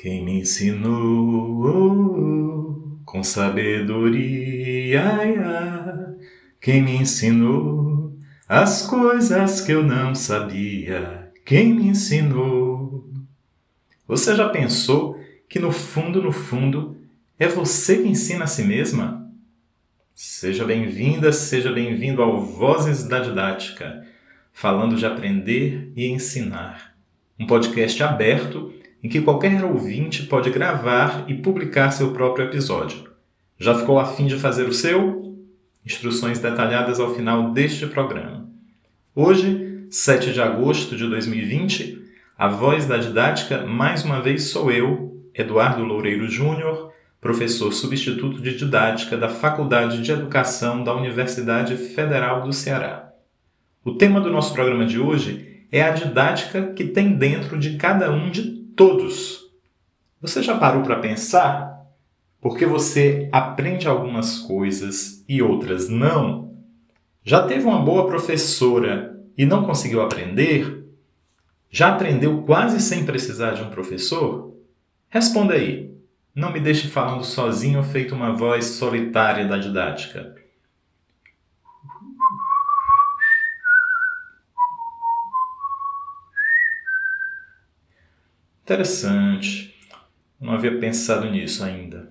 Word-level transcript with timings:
Quem 0.00 0.24
me 0.24 0.40
ensinou 0.40 0.88
com 3.04 3.22
sabedoria, 3.22 5.02
quem 6.58 6.82
me 6.82 6.96
ensinou 6.96 8.16
as 8.48 8.86
coisas 8.86 9.60
que 9.60 9.72
eu 9.72 9.82
não 9.82 10.14
sabia, 10.14 11.30
quem 11.44 11.74
me 11.74 11.88
ensinou. 11.88 13.12
Você 14.08 14.34
já 14.34 14.48
pensou 14.48 15.20
que 15.46 15.58
no 15.58 15.70
fundo, 15.70 16.22
no 16.22 16.32
fundo, 16.32 16.96
é 17.38 17.46
você 17.46 17.98
que 17.98 18.08
ensina 18.08 18.44
a 18.44 18.46
si 18.46 18.64
mesma? 18.64 19.30
Seja 20.14 20.64
bem-vinda, 20.64 21.30
seja 21.30 21.70
bem-vindo 21.70 22.22
ao 22.22 22.40
Vozes 22.40 23.04
da 23.04 23.18
Didática, 23.18 24.02
falando 24.50 24.96
de 24.96 25.04
aprender 25.04 25.92
e 25.94 26.06
ensinar. 26.08 26.96
Um 27.38 27.46
podcast 27.46 28.02
aberto 28.02 28.79
em 29.02 29.08
que 29.08 29.20
qualquer 29.20 29.64
ouvinte 29.64 30.24
pode 30.24 30.50
gravar 30.50 31.24
e 31.26 31.34
publicar 31.34 31.90
seu 31.90 32.12
próprio 32.12 32.46
episódio. 32.46 33.10
Já 33.58 33.74
ficou 33.74 33.98
afim 33.98 34.26
de 34.26 34.36
fazer 34.36 34.68
o 34.68 34.72
seu? 34.72 35.36
Instruções 35.84 36.38
detalhadas 36.38 37.00
ao 37.00 37.14
final 37.14 37.52
deste 37.52 37.86
programa. 37.86 38.48
Hoje, 39.14 39.86
7 39.90 40.32
de 40.32 40.40
agosto 40.40 40.96
de 40.96 41.06
2020, 41.06 42.00
a 42.38 42.48
voz 42.48 42.86
da 42.86 42.96
didática 42.96 43.66
mais 43.66 44.04
uma 44.04 44.20
vez 44.20 44.44
sou 44.44 44.70
eu, 44.70 45.24
Eduardo 45.34 45.82
Loureiro 45.82 46.28
Júnior, 46.28 46.92
professor 47.20 47.72
substituto 47.72 48.40
de 48.40 48.56
didática 48.56 49.16
da 49.16 49.28
Faculdade 49.28 50.02
de 50.02 50.10
Educação 50.10 50.82
da 50.82 50.94
Universidade 50.94 51.76
Federal 51.76 52.42
do 52.42 52.52
Ceará. 52.52 53.12
O 53.84 53.92
tema 53.92 54.20
do 54.20 54.30
nosso 54.30 54.54
programa 54.54 54.86
de 54.86 54.98
hoje 54.98 55.64
é 55.72 55.82
a 55.82 55.90
didática 55.90 56.72
que 56.72 56.84
tem 56.84 57.12
dentro 57.12 57.58
de 57.58 57.76
cada 57.76 58.10
um 58.10 58.30
de 58.30 58.59
todos. 58.80 59.50
Você 60.22 60.42
já 60.42 60.56
parou 60.56 60.82
para 60.82 61.00
pensar? 61.00 61.84
Porque 62.40 62.64
você 62.64 63.28
aprende 63.30 63.86
algumas 63.86 64.38
coisas 64.38 65.22
e 65.28 65.42
outras 65.42 65.90
não? 65.90 66.54
Já 67.22 67.42
teve 67.42 67.66
uma 67.66 67.82
boa 67.82 68.06
professora 68.06 69.20
e 69.36 69.44
não 69.44 69.66
conseguiu 69.66 70.00
aprender? 70.00 70.82
Já 71.70 71.90
aprendeu 71.90 72.40
quase 72.40 72.80
sem 72.80 73.04
precisar 73.04 73.50
de 73.50 73.60
um 73.60 73.68
professor? 73.68 74.56
Responda 75.10 75.52
aí. 75.52 75.94
Não 76.34 76.50
me 76.50 76.58
deixe 76.58 76.88
falando 76.88 77.22
sozinho 77.22 77.82
feito 77.82 78.14
uma 78.14 78.34
voz 78.34 78.64
solitária 78.64 79.46
da 79.46 79.58
didática. 79.58 80.36
Interessante. 88.70 89.74
Não 90.40 90.52
havia 90.52 90.78
pensado 90.78 91.28
nisso 91.28 91.64
ainda. 91.64 92.08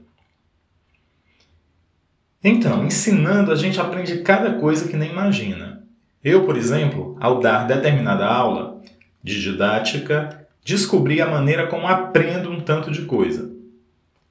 Então, 2.44 2.86
ensinando, 2.86 3.50
a 3.50 3.56
gente 3.56 3.80
aprende 3.80 4.18
cada 4.24 4.56
coisa 4.56 4.86
que 4.86 4.98
nem 4.98 5.10
imagina. 5.10 5.88
Eu, 6.22 6.46
por 6.46 6.58
exemplo, 6.58 7.16
ao 7.22 7.40
dar 7.40 7.66
determinada 7.66 8.26
aula 8.26 8.82
de 9.24 9.42
didática, 9.42 10.50
descobri 10.62 11.22
a 11.22 11.30
maneira 11.30 11.66
como 11.68 11.88
aprendo 11.88 12.52
um 12.52 12.60
tanto 12.60 12.92
de 12.92 13.04
coisa. 13.04 13.50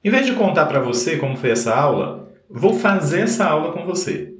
Em 0.03 0.11
vez 0.11 0.27
de 0.27 0.33
contar 0.33 0.67
para 0.67 0.79
você 0.79 1.17
como 1.17 1.35
foi 1.35 1.49
essa 1.49 1.75
aula, 1.75 2.31
vou 2.47 2.75
fazer 2.75 3.21
essa 3.21 3.43
aula 3.43 3.73
com 3.73 3.83
você. 3.83 4.35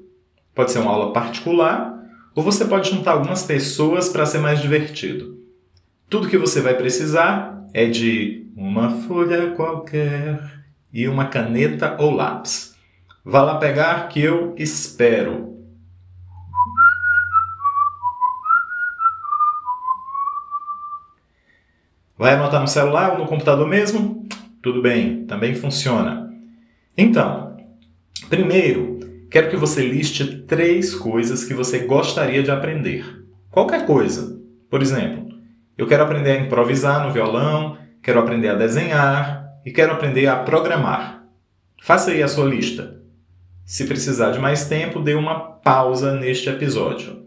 Pode 0.54 0.72
ser 0.72 0.78
uma 0.78 0.92
aula 0.92 1.12
particular 1.12 2.00
ou 2.36 2.44
você 2.44 2.66
pode 2.66 2.88
juntar 2.88 3.14
algumas 3.14 3.42
pessoas 3.42 4.10
para 4.10 4.28
ser 4.28 4.38
mais 4.38 4.62
divertido. 4.62 5.40
Tudo 6.08 6.30
que 6.30 6.38
você 6.38 6.62
vai 6.62 6.76
precisar 6.76 7.59
é 7.74 7.86
de 7.86 8.48
uma 8.56 8.90
folha 8.90 9.52
qualquer 9.52 10.42
e 10.92 11.08
uma 11.08 11.26
caneta 11.26 11.96
ou 12.00 12.12
lápis. 12.12 12.76
Vá 13.24 13.42
lá 13.42 13.58
pegar 13.58 14.08
que 14.10 14.22
eu 14.22 14.56
espero. 14.58 15.58
Vai 22.18 22.34
anotar 22.34 22.60
no 22.60 22.68
celular 22.68 23.14
ou 23.14 23.20
no 23.20 23.28
computador 23.28 23.68
mesmo? 23.68 24.28
Tudo 24.62 24.82
bem, 24.82 25.26
também 25.26 25.56
funciona. 25.56 26.30
Então, 26.98 27.56
primeiro, 28.30 29.00
quero 29.32 29.50
que 29.50 29.56
você 29.56 29.88
liste 29.88 30.42
três 30.42 30.94
coisas 30.94 31.46
que 31.46 31.54
você 31.54 31.80
gostaria 31.80 32.44
de 32.44 32.52
aprender. 32.52 33.06
Qualquer 33.50 33.86
coisa. 33.86 34.38
Por 34.70 34.82
exemplo, 34.82 35.29
eu 35.80 35.88
quero 35.88 36.04
aprender 36.04 36.32
a 36.32 36.42
improvisar 36.42 37.08
no 37.08 37.14
violão, 37.14 37.78
quero 38.04 38.20
aprender 38.20 38.50
a 38.50 38.56
desenhar 38.56 39.50
e 39.66 39.72
quero 39.72 39.94
aprender 39.94 40.28
a 40.28 40.36
programar. 40.36 41.24
Faça 41.82 42.12
aí 42.12 42.22
a 42.22 42.28
sua 42.28 42.44
lista. 42.44 43.00
Se 43.66 43.86
precisar 43.86 44.32
de 44.32 44.40
mais 44.40 44.68
tempo, 44.68 45.00
dê 45.00 45.14
uma 45.14 45.40
pausa 45.40 46.20
neste 46.20 46.50
episódio. 46.50 47.26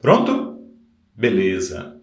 Pronto? 0.00 0.58
Beleza. 1.14 2.00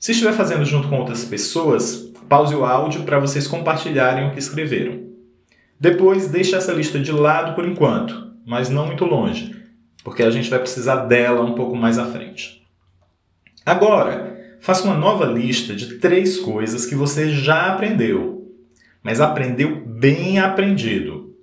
Se 0.00 0.12
estiver 0.12 0.32
fazendo 0.32 0.64
junto 0.64 0.88
com 0.88 0.96
outras 0.96 1.26
pessoas, 1.26 2.10
pause 2.30 2.54
o 2.54 2.64
áudio 2.64 3.04
para 3.04 3.18
vocês 3.18 3.46
compartilharem 3.46 4.28
o 4.28 4.32
que 4.32 4.38
escreveram. 4.38 5.07
Depois, 5.80 6.28
deixe 6.28 6.56
essa 6.56 6.72
lista 6.72 6.98
de 6.98 7.12
lado 7.12 7.54
por 7.54 7.66
enquanto, 7.66 8.32
mas 8.44 8.68
não 8.68 8.86
muito 8.86 9.04
longe, 9.04 9.54
porque 10.02 10.22
a 10.22 10.30
gente 10.30 10.50
vai 10.50 10.58
precisar 10.58 11.06
dela 11.06 11.42
um 11.42 11.54
pouco 11.54 11.76
mais 11.76 11.98
à 11.98 12.06
frente. 12.06 12.66
Agora, 13.64 14.56
faça 14.60 14.84
uma 14.84 14.96
nova 14.96 15.24
lista 15.26 15.74
de 15.74 15.98
três 15.98 16.38
coisas 16.38 16.86
que 16.86 16.94
você 16.94 17.28
já 17.30 17.72
aprendeu, 17.72 18.50
mas 19.02 19.20
aprendeu 19.20 19.84
bem 19.86 20.38
aprendido. 20.40 21.36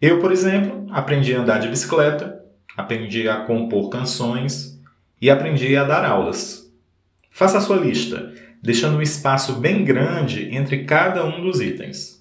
Eu, 0.00 0.20
por 0.20 0.30
exemplo, 0.30 0.86
aprendi 0.90 1.34
a 1.34 1.40
andar 1.40 1.58
de 1.58 1.68
bicicleta, 1.68 2.40
aprendi 2.76 3.28
a 3.28 3.44
compor 3.44 3.88
canções 3.88 4.80
e 5.20 5.30
aprendi 5.30 5.76
a 5.76 5.84
dar 5.84 6.04
aulas. 6.04 6.70
Faça 7.30 7.58
a 7.58 7.60
sua 7.60 7.76
lista, 7.76 8.32
deixando 8.62 8.98
um 8.98 9.02
espaço 9.02 9.54
bem 9.54 9.84
grande 9.84 10.54
entre 10.54 10.84
cada 10.84 11.24
um 11.24 11.40
dos 11.40 11.60
itens. 11.60 12.11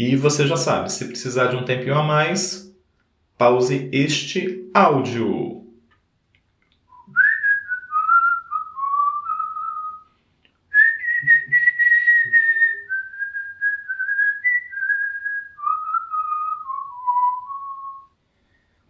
E 0.00 0.16
você 0.16 0.46
já 0.46 0.56
sabe, 0.56 0.90
se 0.90 1.04
precisar 1.04 1.48
de 1.48 1.56
um 1.56 1.62
tempinho 1.62 1.94
a 1.94 2.02
mais, 2.02 2.74
pause 3.36 3.86
este 3.92 4.66
áudio. 4.72 5.62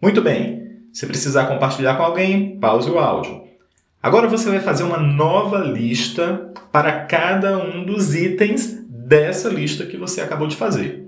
Muito 0.01 0.23
bem. 0.23 0.79
Se 0.93 1.09
precisar 1.09 1.49
compartilhar 1.49 1.97
com 1.97 2.05
alguém, 2.05 2.57
pause 2.61 2.89
o 2.89 3.01
áudio. 3.01 3.49
Agora 4.01 4.29
você 4.29 4.49
vai 4.49 4.61
fazer 4.61 4.85
uma 4.85 4.99
nova 4.99 5.59
lista 5.59 6.53
para 6.71 7.05
cada 7.07 7.59
um 7.59 7.85
dos 7.85 8.15
itens 8.15 8.79
dessa 8.89 9.49
lista 9.49 9.85
que 9.85 9.97
você 9.97 10.21
acabou 10.21 10.47
de 10.47 10.55
fazer. 10.55 11.00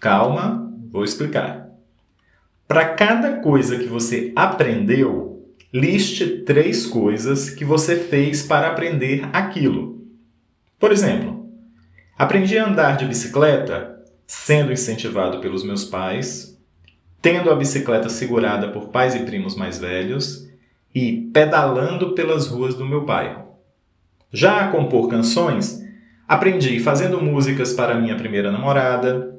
Calma, 0.00 0.72
vou 0.90 1.04
explicar. 1.04 1.68
Para 2.66 2.94
cada 2.94 3.40
coisa 3.40 3.78
que 3.78 3.86
você 3.86 4.32
aprendeu, 4.34 5.46
liste 5.72 6.38
três 6.38 6.86
coisas 6.86 7.50
que 7.50 7.64
você 7.64 7.96
fez 7.96 8.42
para 8.42 8.68
aprender 8.68 9.28
aquilo. 9.32 10.06
Por 10.78 10.90
exemplo, 10.90 11.46
aprendi 12.18 12.58
a 12.58 12.66
andar 12.66 12.96
de 12.96 13.04
bicicleta 13.04 14.02
sendo 14.26 14.72
incentivado 14.72 15.40
pelos 15.40 15.62
meus 15.62 15.84
pais, 15.84 16.58
tendo 17.20 17.50
a 17.50 17.54
bicicleta 17.54 18.08
segurada 18.08 18.68
por 18.68 18.88
pais 18.88 19.14
e 19.14 19.20
primos 19.20 19.54
mais 19.54 19.78
velhos 19.78 20.48
e 20.94 21.28
pedalando 21.32 22.14
pelas 22.14 22.46
ruas 22.46 22.74
do 22.74 22.86
meu 22.86 23.04
bairro. 23.04 23.50
Já 24.32 24.60
a 24.60 24.68
compor 24.68 25.08
canções, 25.08 25.80
Aprendi 26.30 26.78
fazendo 26.78 27.20
músicas 27.20 27.72
para 27.72 27.96
minha 27.96 28.14
primeira 28.14 28.52
namorada, 28.52 29.36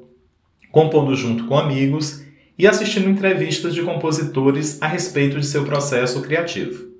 compondo 0.72 1.14
junto 1.14 1.44
com 1.44 1.56
amigos 1.56 2.24
e 2.58 2.66
assistindo 2.66 3.08
entrevistas 3.08 3.74
de 3.74 3.82
compositores 3.82 4.80
a 4.80 4.86
respeito 4.86 5.38
de 5.38 5.46
seu 5.46 5.64
processo 5.64 6.22
criativo. 6.22 6.90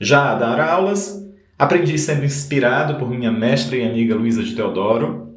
Já 0.00 0.30
a 0.30 0.34
dar 0.36 0.60
aulas, 0.60 1.22
aprendi 1.58 1.98
sendo 1.98 2.24
inspirado 2.24 2.94
por 2.94 3.10
minha 3.10 3.32
mestra 3.32 3.76
e 3.76 3.86
amiga 3.86 4.14
Luísa 4.14 4.42
de 4.42 4.54
Teodoro, 4.54 5.34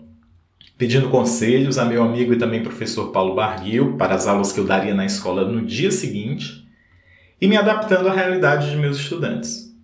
pedindo 0.78 1.10
conselhos 1.10 1.80
a 1.80 1.86
meu 1.86 2.04
amigo 2.04 2.34
e 2.34 2.38
também 2.38 2.62
professor 2.62 3.12
Paulo 3.12 3.34
Barguil 3.34 3.98
para 3.98 4.14
as 4.14 4.28
aulas 4.28 4.52
que 4.52 4.60
eu 4.60 4.66
daria 4.66 4.94
na 4.94 5.06
escola 5.06 5.44
no 5.44 5.66
dia 5.66 5.92
seguinte, 5.92 6.68
e 7.42 7.48
me 7.48 7.58
adaptando 7.58 8.08
à 8.08 8.14
realidade 8.14 8.70
de 8.70 8.78
meus 8.78 8.98
estudantes. 8.98 9.76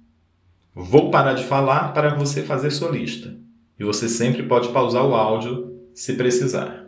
Vou 0.76 1.10
parar 1.10 1.34
de 1.34 1.44
falar 1.44 1.94
para 1.94 2.16
você 2.16 2.42
fazer 2.42 2.72
sua 2.72 2.90
lista. 2.90 3.36
E 3.80 3.84
você 3.84 4.08
sempre 4.08 4.44
pode 4.44 4.70
pausar 4.70 5.06
o 5.06 5.14
áudio 5.14 5.72
se 5.94 6.14
precisar. 6.14 6.83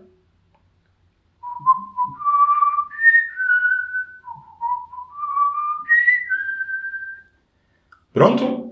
Pronto? 8.16 8.72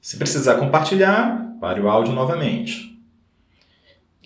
Se 0.00 0.16
precisar 0.16 0.54
compartilhar, 0.54 1.58
pare 1.60 1.78
o 1.78 1.90
áudio 1.90 2.14
novamente. 2.14 2.98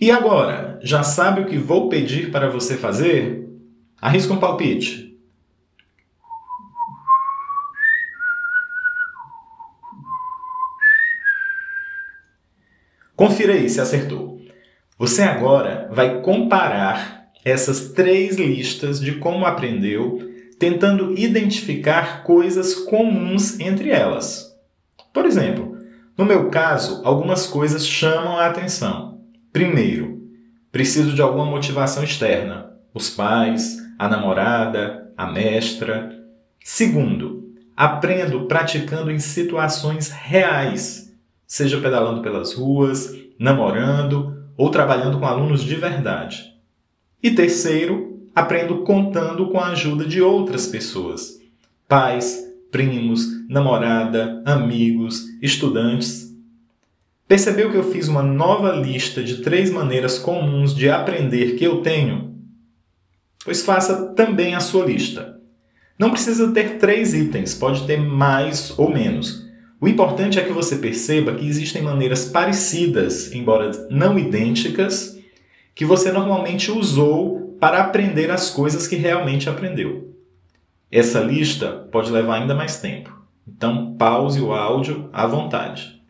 E 0.00 0.09
agora, 0.09 0.79
já 0.85 1.03
sabe 1.03 1.41
o 1.41 1.47
que 1.47 1.59
vou 1.59 1.88
pedir 1.88 2.31
para 2.31 2.49
você 2.49 2.76
fazer? 2.76 3.44
Arrisca 4.00 4.32
um 4.32 4.38
palpite. 4.38 5.19
Confira 13.17 13.55
aí 13.55 13.69
se 13.69 13.81
acertou. 13.81 14.41
Você 14.97 15.23
agora 15.23 15.88
vai 15.91 16.20
comparar 16.20 17.32
essas 17.44 17.88
três 17.88 18.37
listas 18.37 19.00
de 19.00 19.17
como 19.17 19.44
aprendeu, 19.44 20.20
tentando 20.56 21.19
identificar 21.19 22.23
coisas 22.23 22.76
comuns 22.76 23.59
entre 23.59 23.91
elas. 23.91 24.51
Por 25.12 25.26
exemplo, 25.26 25.76
no 26.17 26.25
meu 26.25 26.50
caso, 26.50 27.00
algumas 27.05 27.47
coisas 27.47 27.87
chamam 27.87 28.38
a 28.38 28.47
atenção. 28.47 29.20
Primeiro, 29.53 30.23
preciso 30.70 31.14
de 31.14 31.23
alguma 31.23 31.44
motivação 31.44 32.03
externa. 32.03 32.73
Os 32.94 33.11
pais, 33.11 33.79
a 33.99 34.09
namorada, 34.09 35.12
a 35.17 35.26
mestra. 35.31 36.11
Segundo, 36.62 37.53
aprendo 37.76 38.47
praticando 38.47 39.11
em 39.11 39.19
situações 39.19 40.11
reais, 40.11 41.12
seja 41.47 41.81
pedalando 41.81 42.23
pelas 42.23 42.55
ruas, 42.55 43.14
namorando 43.38 44.47
ou 44.56 44.70
trabalhando 44.70 45.19
com 45.19 45.26
alunos 45.26 45.62
de 45.62 45.75
verdade. 45.75 46.53
E 47.23 47.31
terceiro, 47.31 48.29
aprendo 48.35 48.82
contando 48.82 49.49
com 49.49 49.59
a 49.59 49.69
ajuda 49.69 50.05
de 50.05 50.20
outras 50.20 50.67
pessoas, 50.67 51.41
pais, 51.88 52.51
primos, 52.72 53.28
namorada, 53.48 54.42
amigos, 54.44 55.26
estudantes. 55.40 56.34
Percebeu 57.28 57.70
que 57.70 57.76
eu 57.76 57.92
fiz 57.92 58.08
uma 58.08 58.22
nova 58.22 58.72
lista 58.72 59.22
de 59.22 59.42
três 59.42 59.70
maneiras 59.70 60.19
comuns 60.19 60.74
de 60.74 60.88
aprender 60.90 61.54
que 61.56 61.64
eu 61.64 61.82
tenho? 61.82 62.34
Pois 63.44 63.62
faça 63.62 64.06
também 64.14 64.54
a 64.54 64.60
sua 64.60 64.86
lista. 64.86 65.38
Não 65.98 66.10
precisa 66.10 66.50
ter 66.50 66.78
três 66.78 67.12
itens, 67.12 67.54
pode 67.54 67.86
ter 67.86 68.00
mais 68.00 68.76
ou 68.78 68.90
menos. 68.90 69.46
O 69.80 69.86
importante 69.86 70.38
é 70.38 70.44
que 70.44 70.52
você 70.52 70.76
perceba 70.76 71.34
que 71.34 71.46
existem 71.46 71.82
maneiras 71.82 72.25
parecidas, 72.25 73.32
embora 73.32 73.70
não 73.90 74.18
idênticas, 74.18 75.18
que 75.75 75.84
você 75.84 76.10
normalmente 76.10 76.70
usou 76.70 77.56
para 77.60 77.80
aprender 77.82 78.30
as 78.30 78.48
coisas 78.48 78.86
que 78.86 78.96
realmente 78.96 79.48
aprendeu. 79.48 80.12
Essa 80.92 81.20
lista 81.20 81.88
pode 81.90 82.12
levar 82.12 82.42
ainda 82.42 82.54
mais 82.54 82.78
tempo, 82.78 83.18
então 83.48 83.94
pause 83.94 84.42
o 84.42 84.52
áudio 84.52 85.08
à 85.10 85.26
vontade. 85.26 86.02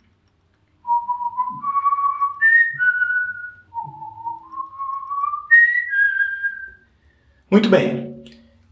Muito 7.48 7.68
bem. 7.68 8.24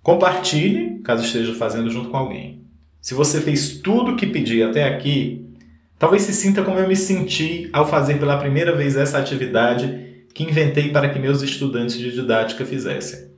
Compartilhe, 0.03 0.99
caso 1.05 1.25
esteja 1.25 1.55
fazendo 1.55 1.89
junto 1.89 2.11
com 2.11 2.17
alguém. 2.17 2.65
Se 3.01 3.15
você 3.15 3.41
fez 3.41 3.79
tudo 3.79 4.13
o 4.13 4.17
que 4.17 4.27
pedi 4.27 4.65
até 4.65 4.89
aqui, 4.89 5.49
talvez 5.97 6.23
se 6.23 6.35
sinta 6.35 6.65
como 6.65 6.81
eu 6.81 6.89
me 6.89 6.97
senti 6.97 7.71
ao 7.73 7.87
fazer 7.87 8.19
pela 8.19 8.37
primeira 8.37 8.75
vez 8.75 8.97
essa 8.97 9.17
atividade 9.17 10.25
que 10.35 10.43
inventei 10.43 10.91
para 10.91 11.09
que 11.09 11.21
meus 11.21 11.41
estudantes 11.41 11.97
de 11.97 12.11
didática 12.11 12.67
fizessem. 12.67 13.30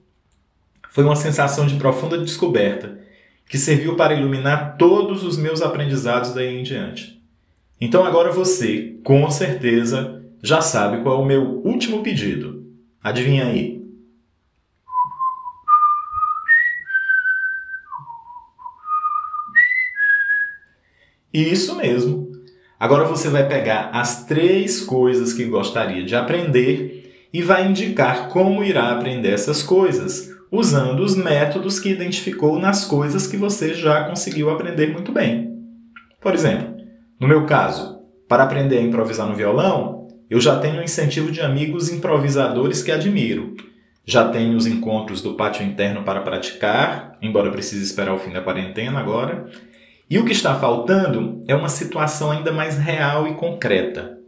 Foi 0.93 1.05
uma 1.05 1.17
sensação 1.17 1.67
de 1.67 1.77
profunda 1.77 2.19
descoberta 2.19 3.01
que 3.49 3.57
serviu 3.57 3.97
para 3.97 4.13
iluminar 4.13 4.77
todos 4.77 5.25
os 5.25 5.39
meus 5.39 5.63
aprendizados 5.63 6.35
daí 6.35 6.59
em 6.59 6.63
diante. 6.63 7.19
Então 7.81 8.05
agora 8.05 8.31
você, 8.31 8.99
com 9.03 9.31
certeza, 9.31 10.23
já 10.43 10.61
sabe 10.61 11.03
qual 11.03 11.19
é 11.19 11.23
o 11.23 11.25
meu 11.25 11.63
último 11.65 12.03
pedido. 12.03 12.67
Adivinha 13.03 13.47
aí? 13.47 13.83
Isso 21.33 21.75
mesmo. 21.75 22.31
Agora 22.79 23.05
você 23.05 23.31
vai 23.31 23.49
pegar 23.49 23.89
as 23.95 24.27
três 24.27 24.83
coisas 24.83 25.33
que 25.33 25.47
gostaria 25.47 26.05
de 26.05 26.15
aprender 26.15 27.29
e 27.33 27.41
vai 27.41 27.67
indicar 27.67 28.29
como 28.29 28.63
irá 28.63 28.93
aprender 28.93 29.31
essas 29.31 29.63
coisas, 29.63 30.32
usando 30.53 31.01
os 31.01 31.17
métodos 31.17 31.81
que 31.81 31.89
identificou 31.89 32.59
nas 32.59 32.85
coisas 32.85 33.27
que 33.27 33.39
você 33.39 33.73
já 33.73 34.05
conseguiu 34.05 34.51
aprender 34.51 34.93
muito 34.93 35.11
bem. 35.11 35.51
Por 36.21 36.35
exemplo, 36.35 36.77
no 37.19 37.27
meu 37.27 37.47
caso, 37.47 38.01
para 38.29 38.43
aprender 38.43 38.77
a 38.77 38.83
improvisar 38.83 39.27
no 39.27 39.35
violão, 39.35 40.07
eu 40.29 40.39
já 40.39 40.59
tenho 40.59 40.81
o 40.81 40.85
incentivo 40.85 41.33
de 41.33 41.41
amigos 41.41 41.91
improvisadores 41.91 42.83
que 42.83 42.93
admiro. 42.93 43.57
Já 44.05 44.29
tenho 44.29 44.55
os 44.55 44.67
encontros 44.67 45.23
do 45.23 45.35
pátio 45.35 45.65
interno 45.65 46.03
para 46.03 46.21
praticar, 46.21 47.17
embora 47.23 47.51
precise 47.51 47.83
esperar 47.83 48.15
o 48.15 48.19
fim 48.19 48.31
da 48.31 48.43
quarentena 48.43 49.01
agora. 49.01 49.47
E 50.11 50.19
o 50.19 50.25
que 50.25 50.33
está 50.33 50.55
faltando 50.55 51.43
é 51.49 51.55
uma 51.55 51.69
situação 51.71 52.31
ainda 52.31 52.53
mais 52.53 52.77
real 52.77 53.27
e 53.27 53.35
concreta. 53.35 54.19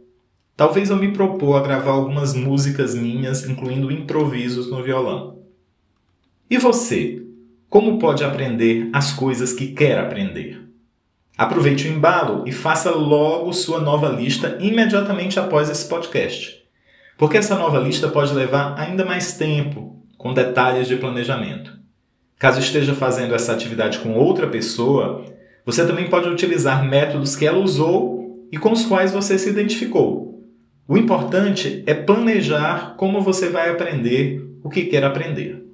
Talvez 0.57 0.89
eu 0.89 0.95
me 0.95 1.11
propor 1.11 1.57
a 1.57 1.61
gravar 1.61 1.91
algumas 1.91 2.33
músicas 2.33 2.95
minhas, 2.95 3.47
incluindo 3.47 3.91
improvisos 3.91 4.71
no 4.71 4.81
violão. 4.81 5.44
E 6.47 6.59
você? 6.59 7.23
Como 7.67 7.97
pode 7.97 8.23
aprender 8.23 8.87
as 8.93 9.11
coisas 9.11 9.51
que 9.51 9.69
quer 9.69 9.97
aprender? 9.97 10.61
Aproveite 11.35 11.87
o 11.87 11.91
embalo 11.91 12.43
e 12.45 12.51
faça 12.51 12.91
logo 12.91 13.51
sua 13.51 13.81
nova 13.81 14.09
lista 14.09 14.55
imediatamente 14.61 15.39
após 15.39 15.71
esse 15.71 15.89
podcast. 15.89 16.63
Porque 17.17 17.37
essa 17.37 17.57
nova 17.57 17.79
lista 17.79 18.09
pode 18.09 18.31
levar 18.31 18.79
ainda 18.79 19.03
mais 19.03 19.33
tempo, 19.33 20.05
com 20.19 20.35
detalhes 20.35 20.87
de 20.87 20.97
planejamento. 20.97 21.73
Caso 22.37 22.59
esteja 22.59 22.93
fazendo 22.93 23.33
essa 23.33 23.51
atividade 23.51 23.97
com 23.97 24.13
outra 24.13 24.45
pessoa, 24.45 25.25
você 25.65 25.83
também 25.83 26.11
pode 26.11 26.29
utilizar 26.29 26.85
métodos 26.85 27.35
que 27.35 27.47
ela 27.47 27.57
usou 27.57 28.47
e 28.51 28.57
com 28.57 28.71
os 28.71 28.85
quais 28.85 29.11
você 29.11 29.39
se 29.39 29.49
identificou. 29.49 30.45
O 30.87 30.95
importante 30.95 31.83
é 31.87 31.95
planejar 31.95 32.93
como 32.97 33.19
você 33.19 33.49
vai 33.49 33.71
aprender 33.71 34.47
o 34.63 34.69
que 34.69 34.83
quer 34.83 35.03
aprender. 35.03 35.64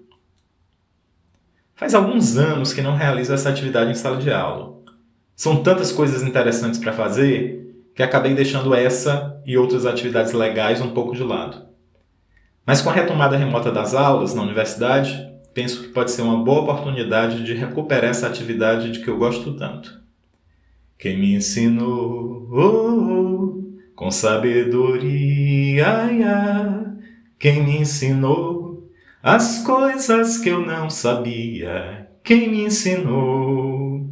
Faz 1.81 1.95
alguns 1.95 2.37
anos 2.37 2.73
que 2.73 2.81
não 2.83 2.95
realizo 2.95 3.33
essa 3.33 3.49
atividade 3.49 3.89
em 3.89 3.95
sala 3.95 4.17
de 4.17 4.31
aula. 4.31 4.77
São 5.35 5.63
tantas 5.63 5.91
coisas 5.91 6.21
interessantes 6.21 6.79
para 6.79 6.93
fazer 6.93 7.75
que 7.95 8.03
acabei 8.03 8.35
deixando 8.35 8.75
essa 8.75 9.41
e 9.47 9.57
outras 9.57 9.87
atividades 9.87 10.31
legais 10.31 10.79
um 10.79 10.91
pouco 10.91 11.15
de 11.15 11.23
lado. 11.23 11.65
Mas 12.67 12.83
com 12.83 12.91
a 12.91 12.93
retomada 12.93 13.35
remota 13.35 13.71
das 13.71 13.95
aulas 13.95 14.35
na 14.35 14.43
universidade, 14.43 15.27
penso 15.55 15.81
que 15.81 15.87
pode 15.87 16.11
ser 16.11 16.21
uma 16.21 16.43
boa 16.43 16.61
oportunidade 16.61 17.43
de 17.43 17.55
recuperar 17.55 18.11
essa 18.11 18.27
atividade 18.27 18.91
de 18.91 18.99
que 18.99 19.09
eu 19.09 19.17
gosto 19.17 19.55
tanto. 19.55 19.99
Quem 20.99 21.17
me 21.17 21.33
ensinou 21.33 22.47
oh, 22.51 22.59
oh, 22.59 23.63
com 23.95 24.11
sabedoria, 24.11 25.87
quem 27.39 27.63
me 27.63 27.77
ensinou 27.77 28.60
as 29.23 29.59
coisas 29.63 30.39
que 30.39 30.49
eu 30.49 30.65
não 30.65 30.89
sabia, 30.89 32.07
quem 32.23 32.49
me 32.49 32.63
ensinou. 32.63 34.09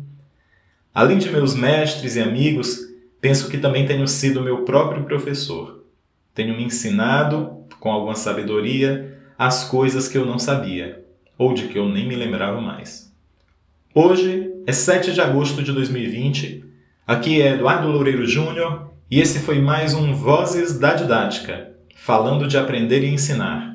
Além 0.94 1.18
de 1.18 1.32
meus 1.32 1.56
mestres 1.56 2.16
e 2.16 2.22
amigos, 2.22 2.78
penso 3.20 3.50
que 3.50 3.58
também 3.58 3.88
tenho 3.88 4.08
sido 4.08 4.44
meu 4.44 4.64
próprio 4.64 5.06
professor. 5.06 5.84
Tenho 6.36 6.56
me 6.56 6.64
ensinado, 6.64 7.66
com 7.80 7.92
alguma 7.92 8.14
sabedoria, 8.14 9.20
as 9.36 9.64
coisas 9.64 10.08
que 10.08 10.18
eu 10.18 10.28
não 10.28 10.38
sabia 10.38 11.04
ou 11.40 11.54
de 11.54 11.70
que 11.70 11.80
eu 11.80 11.90
nem 11.90 12.08
me 12.08 12.16
lembrava 12.16 12.62
mais. 12.62 13.12
Hoje 13.96 14.52
é 14.68 14.72
7 14.72 15.14
de 15.14 15.22
agosto 15.22 15.64
de 15.64 15.72
2020, 15.72 16.64
aqui 17.08 17.42
é 17.42 17.54
Eduardo 17.54 17.88
Loureiro 17.88 18.28
Júnior 18.28 18.92
e 19.10 19.20
esse 19.20 19.40
foi 19.40 19.60
mais 19.60 19.96
um 19.96 20.14
Vozes 20.14 20.78
da 20.78 20.94
Didática, 20.94 21.72
falando 21.96 22.48
de 22.48 22.58
aprender 22.58 23.04
e 23.04 23.12
ensinar. 23.12 23.69